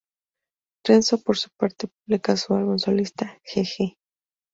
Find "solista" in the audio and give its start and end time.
2.79-3.37